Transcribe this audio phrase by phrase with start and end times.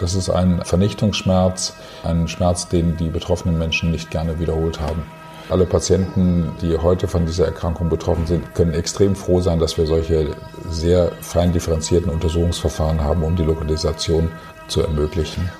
[0.00, 5.02] Das ist ein Vernichtungsschmerz, ein Schmerz, den die betroffenen Menschen nicht gerne wiederholt haben.
[5.50, 9.86] Alle Patienten, die heute von dieser Erkrankung betroffen sind, können extrem froh sein, dass wir
[9.86, 10.34] solche
[10.70, 14.30] sehr fein differenzierten Untersuchungsverfahren haben, um die Lokalisation
[14.68, 15.50] zu ermöglichen.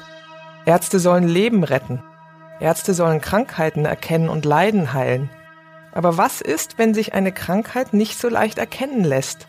[0.64, 2.02] Ärzte sollen Leben retten.
[2.61, 5.29] Ärzte sollen Krankheiten erkennen und Leiden heilen.
[5.93, 9.48] Aber was ist, wenn sich eine Krankheit nicht so leicht erkennen lässt?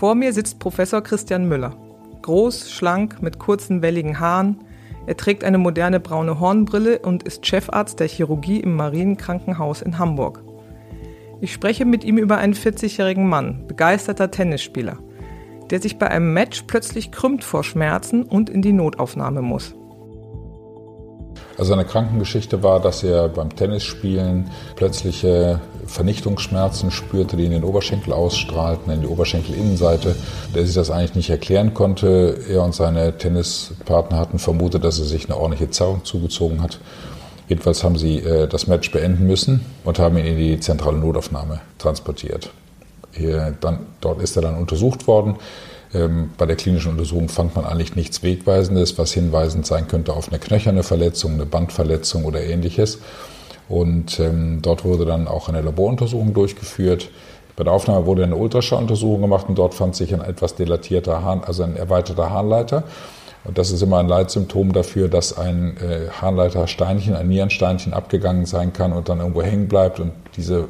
[0.00, 1.76] Vor mir sitzt Professor Christian Müller.
[2.22, 4.56] Groß, schlank, mit kurzen, welligen Haaren.
[5.06, 10.42] Er trägt eine moderne braune Hornbrille und ist Chefarzt der Chirurgie im Marienkrankenhaus in Hamburg.
[11.42, 14.96] Ich spreche mit ihm über einen 40-jährigen Mann, begeisterter Tennisspieler,
[15.68, 19.74] der sich bei einem Match plötzlich krümmt vor Schmerzen und in die Notaufnahme muss.
[21.58, 25.60] Also eine Krankengeschichte war, dass er beim Tennisspielen plötzliche
[25.90, 30.14] Vernichtungsschmerzen spürte, die in den Oberschenkel ausstrahlten, in die Oberschenkelinnenseite,
[30.54, 32.38] der sich das eigentlich nicht erklären konnte.
[32.48, 36.78] Er und seine Tennispartner hatten vermutet, dass er sich eine ordentliche Zerrung zugezogen hat.
[37.48, 41.60] Jedenfalls haben sie äh, das Match beenden müssen und haben ihn in die zentrale Notaufnahme
[41.78, 42.50] transportiert.
[43.12, 45.34] Hier, dann, dort ist er dann untersucht worden.
[45.92, 50.28] Ähm, bei der klinischen Untersuchung fand man eigentlich nichts Wegweisendes, was hinweisend sein könnte auf
[50.28, 52.98] eine knöcherne Verletzung, eine Bandverletzung oder ähnliches.
[53.70, 57.08] Und ähm, dort wurde dann auch eine Laboruntersuchung durchgeführt.
[57.56, 61.42] Bei der Aufnahme wurde eine Ultraschalluntersuchung gemacht und dort fand sich ein etwas dilatierter Hahn,
[61.44, 62.82] also ein erweiterter Harnleiter.
[63.44, 68.74] Und das ist immer ein Leitsymptom dafür, dass ein äh, Harnleitersteinchen, ein Nierensteinchen abgegangen sein
[68.74, 70.66] kann und dann irgendwo hängen bleibt und diese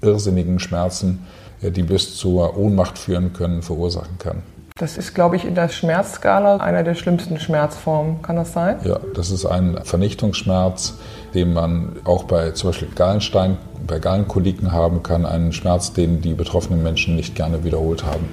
[0.00, 1.26] irrsinnigen Schmerzen
[1.60, 4.42] die bis zur Ohnmacht führen können, verursachen kann.
[4.78, 8.22] Das ist, glaube ich, in der Schmerzskala einer der schlimmsten Schmerzformen.
[8.22, 8.76] Kann das sein?
[8.84, 10.94] Ja, das ist ein Vernichtungsschmerz,
[11.34, 15.26] den man auch bei zum Beispiel Gallenstein, bei Gallenkoliken haben kann.
[15.26, 18.28] Einen Schmerz, den die betroffenen Menschen nicht gerne wiederholt haben.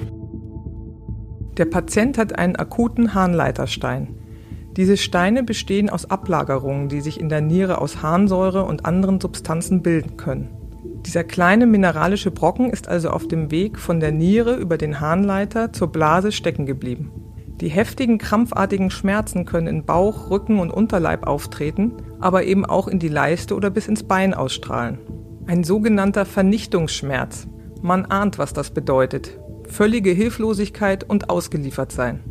[1.57, 4.09] Der Patient hat einen akuten Harnleiterstein.
[4.77, 9.81] Diese Steine bestehen aus Ablagerungen, die sich in der Niere aus Harnsäure und anderen Substanzen
[9.81, 10.49] bilden können.
[11.05, 15.71] Dieser kleine mineralische Brocken ist also auf dem Weg von der Niere über den Harnleiter
[15.71, 17.11] zur Blase stecken geblieben.
[17.61, 22.97] Die heftigen krampfartigen Schmerzen können in Bauch, Rücken und Unterleib auftreten, aber eben auch in
[22.99, 24.97] die Leiste oder bis ins Bein ausstrahlen.
[25.45, 27.47] Ein sogenannter Vernichtungsschmerz.
[27.81, 29.39] Man ahnt, was das bedeutet.
[29.69, 32.23] Völlige Hilflosigkeit und ausgeliefert sein.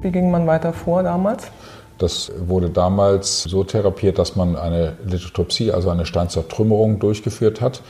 [0.00, 1.50] Wie ging man weiter vor damals?
[1.98, 7.82] Das wurde damals so therapiert, dass man eine Lithotropsie, also eine Steinzertrümmerung, durchgeführt hat.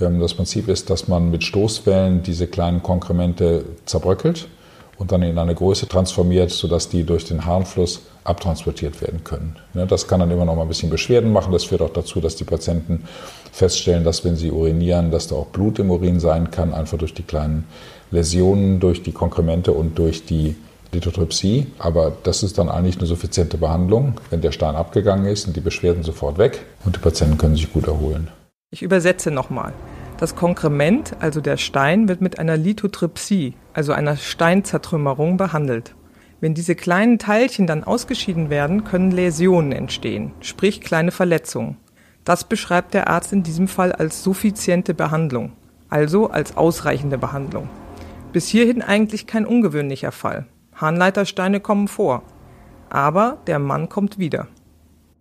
[0.00, 4.48] Ähm, das Prinzip ist, dass man mit Stoßwellen diese kleinen Konkremente zerbröckelt
[4.98, 9.56] und dann in eine Größe transformiert, sodass die durch den Harnfluss abtransportiert werden können.
[9.74, 11.52] Das kann dann immer noch mal ein bisschen Beschwerden machen.
[11.52, 13.04] Das führt auch dazu, dass die Patienten
[13.52, 17.12] feststellen, dass wenn sie urinieren, dass da auch Blut im Urin sein kann, einfach durch
[17.12, 17.66] die kleinen
[18.10, 20.56] Läsionen, durch die Konkremente und durch die
[20.94, 25.56] Lithotrypsie, aber das ist dann eigentlich eine suffiziente Behandlung, wenn der Stein abgegangen ist und
[25.56, 28.28] die Beschwerden sofort weg und die Patienten können sich gut erholen.
[28.70, 29.72] Ich übersetze nochmal.
[30.18, 35.94] Das Konkrement, also der Stein, wird mit einer Lithotrypsie, also einer Steinzertrümmerung, behandelt.
[36.40, 41.76] Wenn diese kleinen Teilchen dann ausgeschieden werden, können Läsionen entstehen, sprich kleine Verletzungen.
[42.24, 45.52] Das beschreibt der Arzt in diesem Fall als suffiziente Behandlung,
[45.88, 47.68] also als ausreichende Behandlung.
[48.32, 50.46] Bis hierhin eigentlich kein ungewöhnlicher Fall.
[50.76, 52.22] Harnleitersteine kommen vor.
[52.90, 54.48] Aber der Mann kommt wieder.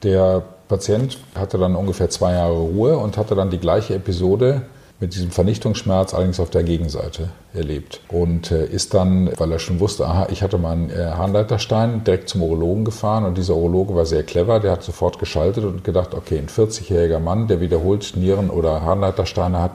[0.03, 4.63] Der Patient hatte dann ungefähr zwei Jahre Ruhe und hatte dann die gleiche Episode
[4.99, 7.99] mit diesem Vernichtungsschmerz allerdings auf der Gegenseite erlebt.
[8.07, 12.03] Und äh, ist dann, weil er schon wusste, aha, ich hatte mal einen äh, Harnleiterstein,
[12.05, 13.25] direkt zum Urologen gefahren.
[13.25, 17.19] Und dieser Urologe war sehr clever, der hat sofort geschaltet und gedacht, okay, ein 40-jähriger
[17.19, 19.73] Mann, der wiederholt Nieren- oder Harnleitersteine hat,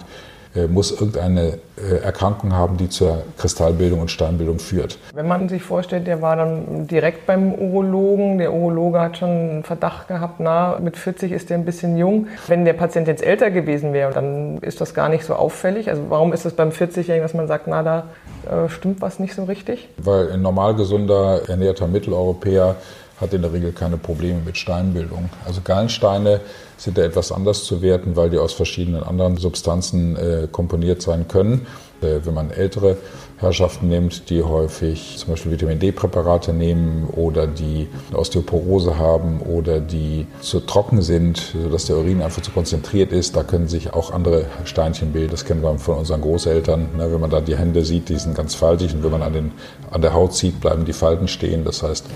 [0.66, 4.98] muss irgendeine äh, Erkrankung haben, die zur Kristallbildung und Steinbildung führt.
[5.14, 9.64] Wenn man sich vorstellt, der war dann direkt beim Urologen, der Urologe hat schon einen
[9.64, 12.26] Verdacht gehabt, na, mit 40 ist der ein bisschen jung.
[12.46, 15.88] Wenn der Patient jetzt älter gewesen wäre, dann ist das gar nicht so auffällig.
[15.88, 18.04] Also warum ist es beim 40-Jährigen, dass man sagt, na, da
[18.50, 19.88] äh, stimmt was nicht so richtig?
[19.98, 22.76] Weil ein normal gesunder, ernährter Mitteleuropäer
[23.20, 25.28] hat in der Regel keine Probleme mit Steinbildung.
[25.46, 26.40] Also Gallensteine
[26.76, 31.26] sind da etwas anders zu werten, weil die aus verschiedenen anderen Substanzen äh, komponiert sein
[31.26, 31.66] können.
[32.00, 32.96] Äh, wenn man ältere
[33.38, 40.26] Herrschaften nimmt, die häufig zum Beispiel Vitamin D-Präparate nehmen oder die Osteoporose haben oder die
[40.40, 44.46] zu trocken sind, sodass der Urin einfach zu konzentriert ist, da können sich auch andere
[44.64, 45.30] Steinchen bilden.
[45.30, 46.88] Das kennen wir von unseren Großeltern.
[46.96, 47.12] Ne?
[47.12, 49.52] Wenn man da die Hände sieht, die sind ganz faltig und wenn man an, den,
[49.90, 51.64] an der Haut zieht, bleiben die Falten stehen.
[51.64, 52.06] Das heißt,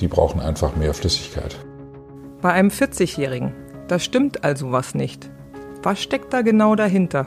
[0.00, 1.56] die brauchen einfach mehr Flüssigkeit.
[2.40, 3.52] Bei einem 40-Jährigen,
[3.88, 5.30] da stimmt also was nicht.
[5.82, 7.26] Was steckt da genau dahinter?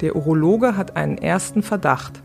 [0.00, 2.22] Der Urologe hat einen ersten Verdacht.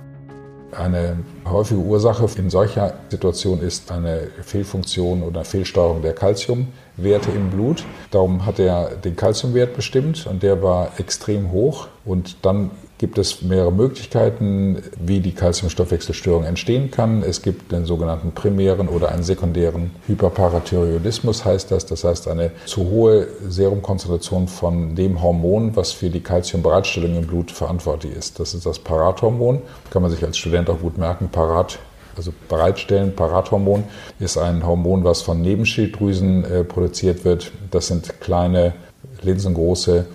[0.71, 7.85] Eine häufige Ursache in solcher Situation ist eine Fehlfunktion oder Fehlsteuerung der Kalziumwerte im Blut.
[8.09, 11.87] Darum hat er den Kalziumwert bestimmt und der war extrem hoch.
[12.05, 17.23] Und dann gibt es mehrere Möglichkeiten, wie die Calciumstoffwechselstörung entstehen kann.
[17.23, 21.85] Es gibt den sogenannten primären oder einen sekundären Hyperparathyreoidismus heißt das.
[21.85, 27.51] Das heißt eine zu hohe Serumkonzentration von dem Hormon, was für die Calciumbereitstellung im Blut
[27.51, 28.39] verantwortlich ist.
[28.39, 29.61] Das ist das Parathormon.
[29.89, 31.29] Kann man sich als Student auch gut merken.
[31.29, 31.79] Parat
[32.15, 33.15] also bereitstellen.
[33.15, 33.83] Parathormon
[34.19, 37.51] ist ein Hormon, was von Nebenschilddrüsen äh, produziert wird.
[37.71, 38.73] Das sind kleine,
[39.21, 40.05] linsengroße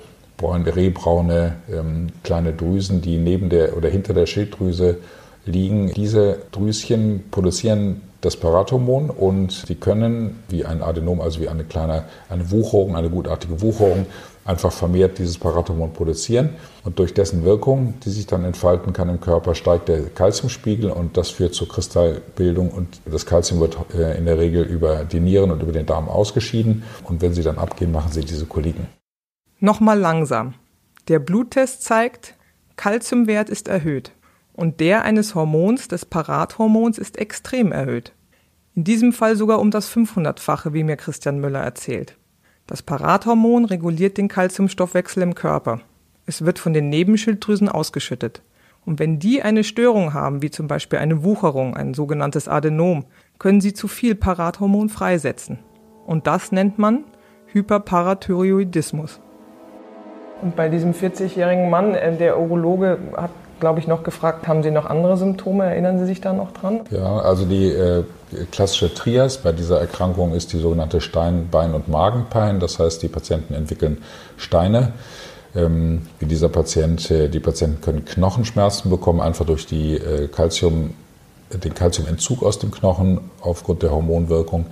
[0.42, 4.98] rehbraune ähm, kleine Drüsen, die neben der oder hinter der Schilddrüse
[5.44, 5.92] liegen.
[5.94, 12.04] Diese Drüschen produzieren das Parathormon und sie können wie ein Adenom, also wie eine kleine
[12.28, 14.06] eine Wucherung, eine gutartige Wucherung,
[14.44, 16.50] einfach vermehrt dieses Parathormon produzieren.
[16.84, 21.16] Und durch dessen Wirkung, die sich dann entfalten kann im Körper, steigt der Kalziumspiegel und
[21.16, 22.70] das führt zur Kristallbildung.
[22.70, 26.08] Und das Kalzium wird äh, in der Regel über die Nieren und über den Darm
[26.08, 26.82] ausgeschieden.
[27.04, 28.97] Und wenn sie dann abgehen, machen sie diese Koliken.
[29.60, 30.54] Nochmal langsam.
[31.08, 32.36] Der Bluttest zeigt,
[32.76, 34.12] Kalziumwert ist erhöht
[34.52, 38.12] und der eines Hormons, des Parathormons, ist extrem erhöht.
[38.76, 42.16] In diesem Fall sogar um das 500-fache, wie mir Christian Müller erzählt.
[42.68, 45.80] Das Parathormon reguliert den Kalziumstoffwechsel im Körper.
[46.26, 48.42] Es wird von den Nebenschilddrüsen ausgeschüttet.
[48.84, 53.06] Und wenn die eine Störung haben, wie zum Beispiel eine Wucherung, ein sogenanntes Adenom,
[53.38, 55.58] können sie zu viel Parathormon freisetzen.
[56.06, 57.04] Und das nennt man
[57.46, 59.20] Hyperparathyroidismus.
[60.42, 63.30] Und bei diesem 40-jährigen Mann, äh, der Urologe hat,
[63.60, 65.64] glaube ich, noch gefragt, haben Sie noch andere Symptome?
[65.64, 66.80] Erinnern Sie sich da noch dran?
[66.90, 68.04] Ja, also die äh,
[68.52, 72.60] klassische Trias bei dieser Erkrankung ist die sogenannte Stein-, Bein- und Magenpein.
[72.60, 73.98] Das heißt, die Patienten entwickeln
[74.36, 74.92] Steine.
[75.56, 80.94] Ähm, wie dieser Patient, äh, die Patienten können Knochenschmerzen bekommen, einfach durch die äh, Calcium,
[81.52, 84.66] den Kalziumentzug aus dem Knochen aufgrund der Hormonwirkung.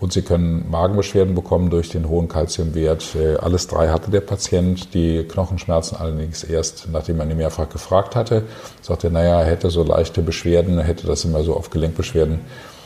[0.00, 3.16] Und Sie können Magenbeschwerden bekommen durch den hohen Kalziumwert.
[3.16, 4.94] Äh, alles drei hatte der Patient.
[4.94, 8.44] Die Knochenschmerzen allerdings erst, nachdem man ihn mehrfach gefragt hatte.
[8.80, 12.40] Sagte, naja, er hätte so leichte Beschwerden, er hätte das immer so auf Gelenkbeschwerden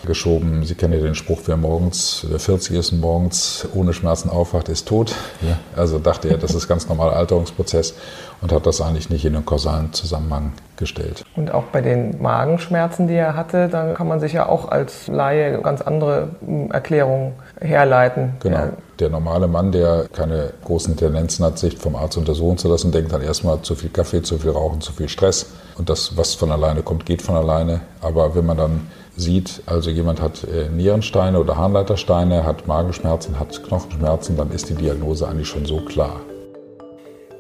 [0.07, 0.65] geschoben.
[0.65, 4.69] Sie kennen ja den Spruch, wer morgens, wer 40 ist und morgens ohne Schmerzen aufwacht,
[4.69, 5.15] ist tot.
[5.41, 5.59] Ja.
[5.77, 7.95] Also dachte er, das ist ganz normaler Alterungsprozess
[8.41, 11.25] und hat das eigentlich nicht in den kausalen Zusammenhang gestellt.
[11.37, 15.07] Und auch bei den Magenschmerzen, die er hatte, dann kann man sich ja auch als
[15.07, 18.35] Laie ganz andere hm, Erklärungen herleiten.
[18.41, 18.59] Genau.
[18.59, 18.73] Ja.
[18.99, 23.13] Der normale Mann, der keine großen Tendenzen hat, sich vom Arzt untersuchen zu lassen, denkt
[23.13, 25.47] dann erstmal zu viel Kaffee, zu viel Rauchen, zu viel Stress.
[25.77, 27.81] Und das, was von alleine kommt, geht von alleine.
[28.01, 28.81] Aber wenn man dann
[29.17, 34.75] sieht, also jemand hat äh, Nierensteine oder Harnleitersteine, hat Magenschmerzen, hat Knochenschmerzen, dann ist die
[34.75, 36.21] Diagnose eigentlich schon so klar.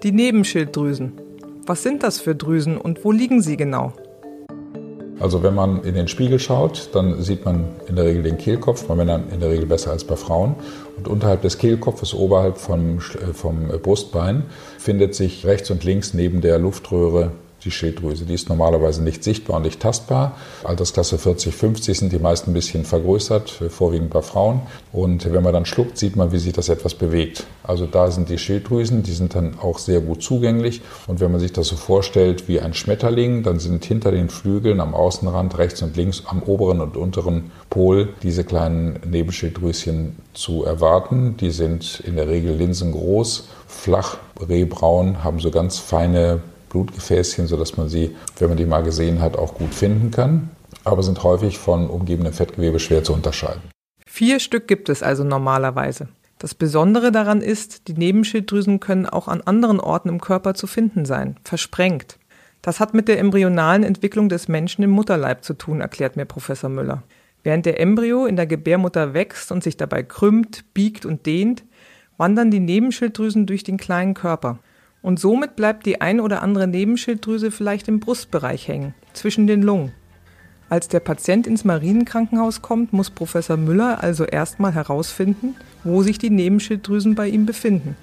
[0.02, 1.12] Die Nebenschilddrüsen.
[1.66, 3.92] Was sind das für Drüsen und wo liegen sie genau?
[5.20, 8.84] Also wenn man in den Spiegel schaut, dann sieht man in der Regel den Kehlkopf,
[8.88, 10.56] bei Männern in der Regel besser als bei Frauen.
[10.96, 14.42] Und unterhalb des Kehlkopfes, oberhalb vom, äh, vom Brustbein,
[14.78, 17.30] findet sich rechts und links neben der Luftröhre
[17.64, 18.24] die Schilddrüse.
[18.24, 20.36] Die ist normalerweise nicht sichtbar und nicht tastbar.
[20.64, 24.60] Altersklasse 40, 50 sind die meisten ein bisschen vergrößert, vorwiegend bei Frauen.
[24.92, 27.44] Und wenn man dann schluckt, sieht man, wie sich das etwas bewegt.
[27.62, 30.82] Also da sind die Schilddrüsen, die sind dann auch sehr gut zugänglich.
[31.06, 34.80] Und wenn man sich das so vorstellt wie ein Schmetterling, dann sind hinter den Flügeln
[34.80, 41.36] am Außenrand rechts und links am oberen und unteren Pol diese kleinen Nebenschilddrüschen zu erwarten.
[41.38, 46.40] Die sind in der Regel linsengroß, flach, rehbraun, haben so ganz feine
[46.72, 50.50] Blutgefäßchen, sodass man sie, wenn man die mal gesehen hat, auch gut finden kann,
[50.84, 53.62] aber sind häufig von umgebendem Fettgewebe schwer zu unterscheiden.
[54.06, 56.08] Vier Stück gibt es also normalerweise.
[56.38, 61.04] Das Besondere daran ist, die Nebenschilddrüsen können auch an anderen Orten im Körper zu finden
[61.04, 62.18] sein, versprengt.
[62.62, 66.70] Das hat mit der embryonalen Entwicklung des Menschen im Mutterleib zu tun, erklärt mir Professor
[66.70, 67.02] Müller.
[67.42, 71.64] Während der Embryo in der Gebärmutter wächst und sich dabei krümmt, biegt und dehnt,
[72.16, 74.58] wandern die Nebenschilddrüsen durch den kleinen Körper.
[75.02, 79.92] Und somit bleibt die ein oder andere Nebenschilddrüse vielleicht im Brustbereich hängen, zwischen den Lungen.
[80.68, 86.30] Als der Patient ins Marienkrankenhaus kommt, muss Professor Müller also erstmal herausfinden, wo sich die
[86.30, 87.96] Nebenschilddrüsen bei ihm befinden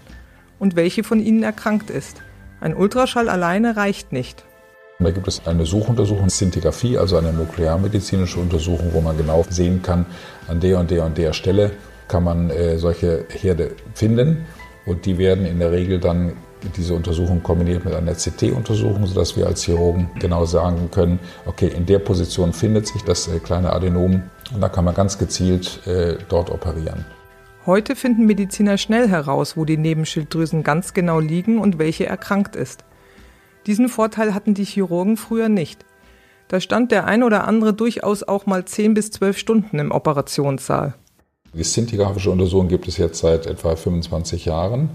[0.60, 2.22] und welche von ihnen erkrankt ist.
[2.62, 4.44] Ein Ultraschall alleine reicht nicht.
[5.00, 10.06] Da gibt es eine Suchuntersuchung, Szintigraphie, also eine nuklearmedizinische Untersuchung, wo man genau sehen kann,
[10.50, 11.72] an der und der und der Stelle
[12.10, 14.46] kann man äh, solche Herde finden.
[14.86, 16.34] Und die werden in der Regel dann
[16.76, 21.86] diese Untersuchung kombiniert mit einer CT-Untersuchung, sodass wir als Chirurgen genau sagen können, okay, in
[21.86, 24.24] der Position findet sich das äh, kleine Adenom
[24.54, 27.06] und da kann man ganz gezielt äh, dort operieren.
[27.66, 32.84] Heute finden Mediziner schnell heraus, wo die Nebenschilddrüsen ganz genau liegen und welche erkrankt ist.
[33.68, 35.86] Diesen Vorteil hatten die Chirurgen früher nicht.
[36.48, 40.96] Da stand der ein oder andere durchaus auch mal 10 bis 12 Stunden im Operationssaal.
[41.54, 44.90] Die szintigraphische Untersuchung gibt es jetzt seit etwa 25 Jahren.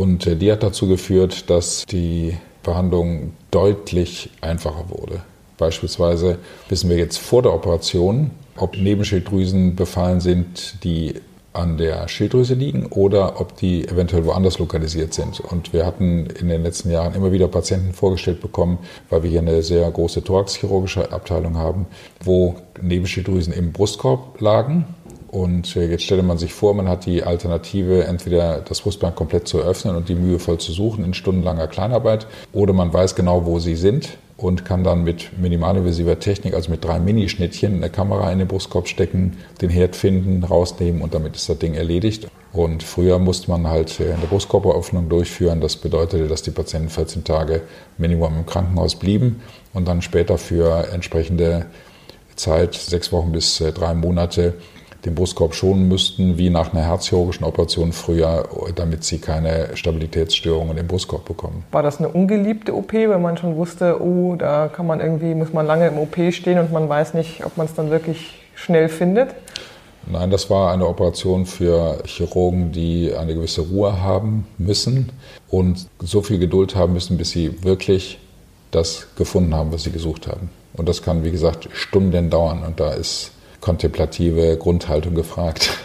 [0.00, 5.20] Und äh, die hat dazu geführt, dass die Behandlung deutlich einfacher wurde.
[5.58, 6.38] Beispielsweise
[6.70, 11.16] wissen wir jetzt vor der Operation, ob Nebenschilddrüsen befallen sind, die
[11.52, 15.38] an der Schilddrüse liegen oder ob die eventuell woanders lokalisiert sind.
[15.40, 18.78] Und wir hatten in den letzten Jahren immer wieder Patienten vorgestellt bekommen,
[19.10, 21.86] weil wir hier eine sehr große thoraxchirurgische Abteilung haben,
[22.24, 24.86] wo Nebenschilddrüsen im Brustkorb lagen
[25.30, 29.46] und äh, jetzt stelle man sich vor, man hat die Alternative, entweder das Brustbein komplett
[29.46, 33.60] zu öffnen und die mühevoll zu suchen in stundenlanger Kleinarbeit, oder man weiß genau, wo
[33.60, 38.40] sie sind und kann dann mit minimalinvasiver Technik, also mit drei Minischnittchen, eine Kamera in
[38.40, 42.26] den Brustkorb stecken, den Herd finden, rausnehmen und damit ist das Ding erledigt.
[42.52, 45.60] Und früher musste man halt eine Brustkorberöffnung durchführen.
[45.60, 47.62] Das bedeutete, dass die Patienten 14 Tage
[47.98, 51.66] Minimum im Krankenhaus blieben und dann später für entsprechende
[52.34, 54.54] Zeit, sechs Wochen bis äh, drei Monate,
[55.04, 60.86] den Brustkorb schonen müssten, wie nach einer herzchirurgischen Operation früher, damit sie keine Stabilitätsstörungen im
[60.86, 61.64] Brustkorb bekommen.
[61.72, 65.52] War das eine ungeliebte OP, wenn man schon wusste, oh, da kann man irgendwie, muss
[65.52, 68.88] man lange im OP stehen und man weiß nicht, ob man es dann wirklich schnell
[68.88, 69.34] findet?
[70.06, 75.12] Nein, das war eine Operation für Chirurgen, die eine gewisse Ruhe haben müssen
[75.48, 78.18] und so viel Geduld haben müssen, bis sie wirklich
[78.70, 80.50] das gefunden haben, was sie gesucht haben.
[80.72, 82.62] Und das kann, wie gesagt, Stunden dauern.
[82.64, 85.78] Und da ist kontemplative Grundhaltung gefragt.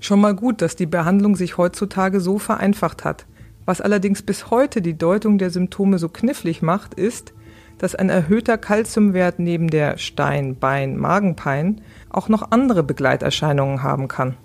[0.00, 3.26] Schon mal gut, dass die Behandlung sich heutzutage so vereinfacht hat.
[3.66, 7.34] Was allerdings bis heute die Deutung der Symptome so knifflig macht, ist,
[7.78, 14.36] dass ein erhöhter Kalziumwert neben der Stein-, Bein-, Magenpein auch noch andere Begleiterscheinungen haben kann.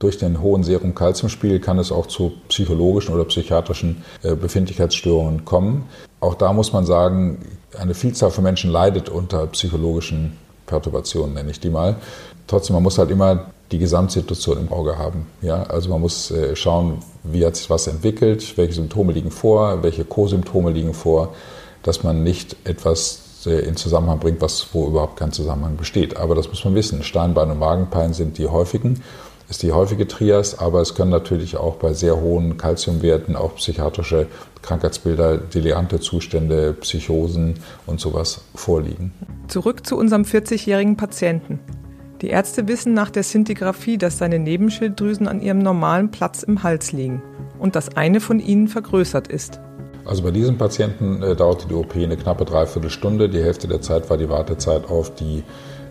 [0.00, 5.84] Durch den hohen Serum-Kalziumspiegel kann es auch zu psychologischen oder psychiatrischen äh, Befindlichkeitsstörungen kommen.
[6.20, 7.38] Auch da muss man sagen,
[7.78, 10.38] eine Vielzahl von Menschen leidet unter psychologischen
[10.70, 11.96] Perturbationen, nenne ich die mal.
[12.46, 15.26] Trotzdem, man muss halt immer die Gesamtsituation im Auge haben.
[15.42, 15.64] Ja?
[15.64, 20.04] Also man muss äh, schauen, wie hat sich was entwickelt, welche Symptome liegen vor, welche
[20.04, 21.34] Co-Symptome liegen vor,
[21.82, 26.16] dass man nicht etwas äh, in Zusammenhang bringt, was, wo überhaupt kein Zusammenhang besteht.
[26.16, 27.02] Aber das muss man wissen.
[27.02, 29.02] Steinbein und Magenpein sind die häufigen
[29.50, 34.28] ist die häufige Trias, aber es können natürlich auch bei sehr hohen Kalziumwerten auch psychiatrische
[34.62, 39.12] Krankheitsbilder, delirante Zustände, Psychosen und sowas vorliegen.
[39.50, 41.58] Zurück zu unserem 40-jährigen Patienten.
[42.20, 46.92] Die Ärzte wissen nach der Szintigraphie, dass seine Nebenschilddrüsen an ihrem normalen Platz im Hals
[46.92, 47.20] liegen
[47.58, 49.58] und dass eine von ihnen vergrößert ist.
[50.04, 53.28] Also bei diesem Patienten äh, dauerte die OP eine knappe Dreiviertelstunde.
[53.28, 55.42] Die Hälfte der Zeit war die Wartezeit auf die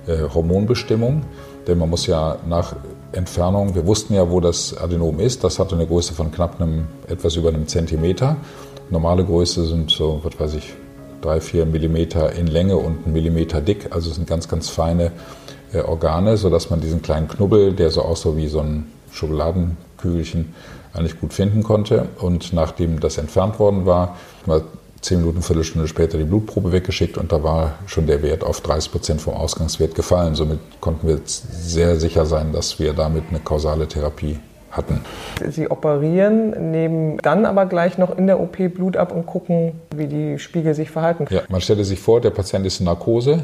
[0.07, 1.23] äh, Hormonbestimmung.
[1.67, 2.77] Denn man muss ja nach
[3.11, 5.43] Entfernung, wir wussten ja, wo das Adenom ist.
[5.43, 8.37] Das hatte eine Größe von knapp einem, etwas über einem Zentimeter.
[8.89, 10.73] Normale Größe sind so, was weiß ich,
[11.21, 13.87] drei, vier Millimeter in Länge und ein Millimeter dick.
[13.91, 15.11] Also sind ganz, ganz feine
[15.73, 20.53] äh, Organe, sodass man diesen kleinen Knubbel, der so aussah wie so ein Schokoladenkügelchen,
[20.93, 22.09] eigentlich gut finden konnte.
[22.19, 24.61] Und nachdem das entfernt worden war, war
[25.01, 28.91] zehn Minuten, Viertelstunde später die Blutprobe weggeschickt und da war schon der Wert auf 30
[28.91, 30.35] Prozent vom Ausgangswert gefallen.
[30.35, 34.39] Somit konnten wir sehr sicher sein, dass wir damit eine kausale Therapie
[34.71, 35.01] hatten.
[35.49, 40.07] Sie operieren, nehmen dann aber gleich noch in der OP Blut ab und gucken, wie
[40.07, 41.25] die Spiegel sich verhalten.
[41.29, 43.43] Ja, man stellte sich vor, der Patient ist in Narkose.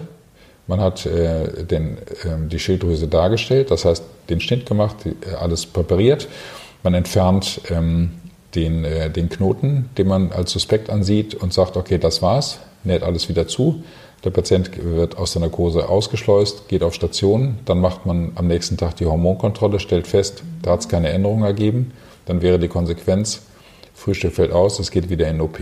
[0.68, 5.36] Man hat äh, den, äh, die Schilddrüse dargestellt, das heißt den Schnitt gemacht, die, äh,
[5.40, 6.28] alles präpariert.
[6.82, 8.12] Man entfernt ähm,
[8.56, 13.04] den, äh, den Knoten, den man als suspekt ansieht und sagt, okay, das war's, näht
[13.04, 13.84] alles wieder zu.
[14.26, 18.76] Der Patient wird aus der Narkose ausgeschleust, geht auf Station, dann macht man am nächsten
[18.76, 21.92] Tag die Hormonkontrolle, stellt fest, da hat es keine Änderung ergeben.
[22.26, 23.44] Dann wäre die Konsequenz,
[23.94, 25.60] Frühstück fällt aus, es geht wieder in OP.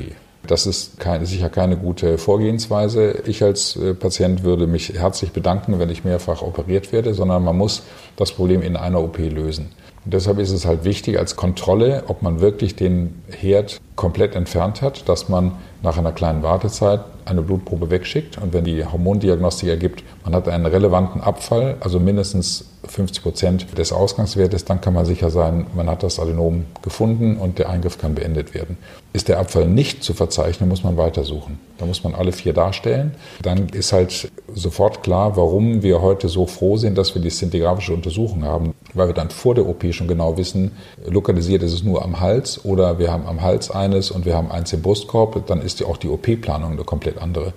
[0.48, 3.24] Das ist kein, sicher keine gute Vorgehensweise.
[3.26, 7.58] Ich als äh, Patient würde mich herzlich bedanken, wenn ich mehrfach operiert werde, sondern man
[7.58, 7.84] muss
[8.16, 9.72] das Problem in einer OP lösen.
[10.06, 14.82] Und deshalb ist es halt wichtig als Kontrolle, ob man wirklich den Herd komplett entfernt
[14.82, 15.54] hat, dass man
[15.84, 20.66] nach einer kleinen Wartezeit eine Blutprobe wegschickt und wenn die Hormondiagnostik ergibt, man hat einen
[20.66, 26.04] relevanten Abfall, also mindestens 50 Prozent des Ausgangswertes, dann kann man sicher sein, man hat
[26.04, 28.78] das Adenom gefunden und der Eingriff kann beendet werden.
[29.14, 31.60] Ist der Abfall nicht zu verzeichnen, muss man weitersuchen.
[31.78, 33.16] Da muss man alle vier darstellen.
[33.42, 37.94] Dann ist halt sofort klar, warum wir heute so froh sind, dass wir die szintigraphische
[37.94, 40.72] Untersuchung haben, weil wir dann vor der OP schon genau wissen,
[41.08, 44.52] lokalisiert ist es nur am Hals oder wir haben am Hals eines und wir haben
[44.52, 47.54] eins im Brustkorb, dann ist ja auch die OP-Planung eine komplett andere.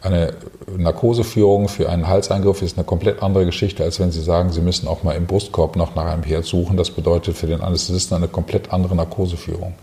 [0.00, 0.34] Eine
[0.76, 4.86] Narkoseführung für einen Halseingriff ist eine komplett andere Geschichte, als wenn Sie sagen, Sie müssen
[4.86, 6.76] auch mal im Brustkorb noch nach einem Herd suchen.
[6.76, 9.74] Das bedeutet für den Anästhesisten eine komplett andere Narkoseführung.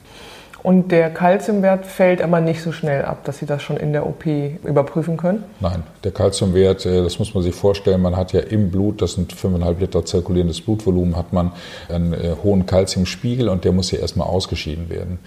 [0.65, 4.07] Und der Kalziumwert fällt aber nicht so schnell ab, dass Sie das schon in der
[4.07, 4.25] OP
[4.63, 5.43] überprüfen können?
[5.59, 9.13] Nein, der Kalziumwert, äh, das muss man sich vorstellen, man hat ja im Blut, das
[9.13, 11.51] sind 5,5 Liter zirkulierendes Blutvolumen, hat man
[11.87, 15.19] einen äh, hohen Kalziumspiegel und der muss ja erstmal ausgeschieden werden.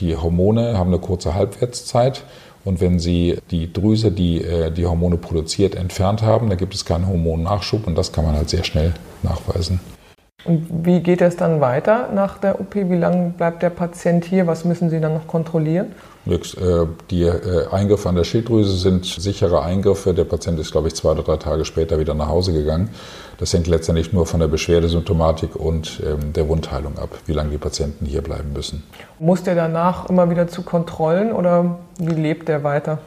[0.00, 2.24] Die Hormone haben eine kurze Halbwertszeit
[2.64, 6.84] und wenn Sie die Drüse, die äh, die Hormone produziert, entfernt haben, dann gibt es
[6.84, 9.80] keinen Hormonnachschub und das kann man halt sehr schnell nachweisen.
[10.44, 12.74] Und wie geht es dann weiter nach der OP?
[12.74, 14.46] Wie lange bleibt der Patient hier?
[14.46, 15.92] Was müssen Sie dann noch kontrollieren?
[16.26, 20.14] Äh, die äh, Eingriffe an der Schilddrüse sind sichere Eingriffe.
[20.14, 22.90] Der Patient ist, glaube ich, zwei oder drei Tage später wieder nach Hause gegangen.
[23.38, 27.58] Das hängt letztendlich nur von der Beschwerdesymptomatik und ähm, der Wundheilung ab, wie lange die
[27.58, 28.82] Patienten hier bleiben müssen.
[29.18, 32.98] Muss der danach immer wieder zu Kontrollen oder wie lebt der weiter?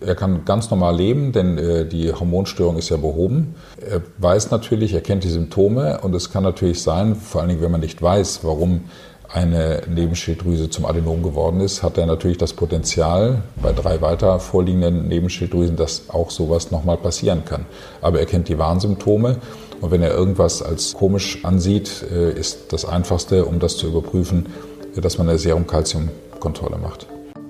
[0.00, 3.54] Er kann ganz normal leben, denn äh, die Hormonstörung ist ja behoben.
[3.78, 7.62] Er weiß natürlich, er kennt die Symptome und es kann natürlich sein, vor allen Dingen,
[7.62, 8.82] wenn man nicht weiß, warum
[9.32, 15.08] eine Nebenschilddrüse zum Adenom geworden ist, hat er natürlich das Potenzial bei drei weiter vorliegenden
[15.08, 17.64] Nebenschilddrüsen, dass auch sowas nochmal passieren kann.
[18.02, 19.38] Aber er kennt die Warnsymptome
[19.80, 24.46] und wenn er irgendwas als komisch ansieht, äh, ist das Einfachste, um das zu überprüfen,
[24.96, 27.06] dass man eine Serumkalziumkontrolle macht.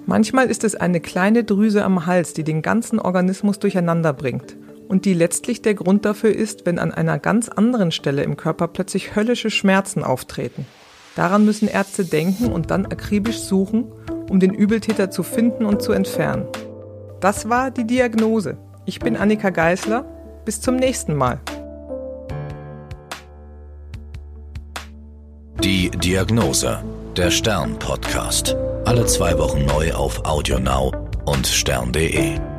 [0.07, 4.57] Manchmal ist es eine kleine Drüse am Hals, die den ganzen Organismus durcheinander bringt
[4.89, 8.69] und die letztlich der Grund dafür ist, wenn an einer ganz anderen Stelle im Körper
[8.69, 10.67] plötzlich höllische Schmerzen auftreten.
[11.15, 13.93] Daran müssen Ärzte denken und dann akribisch suchen,
[14.29, 16.47] um den Übeltäter zu finden und zu entfernen.
[17.21, 18.57] Das war die Diagnose.
[18.85, 20.05] Ich bin Annika Geißler.
[20.45, 21.41] Bis zum nächsten Mal.
[25.63, 26.83] Die Diagnose,
[27.19, 28.57] der Stern-Podcast.
[28.85, 30.93] Alle zwei Wochen neu auf AudioNow
[31.25, 32.52] und stern.de.